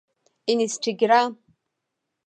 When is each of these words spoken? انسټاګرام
انسټاګرام 0.51 1.25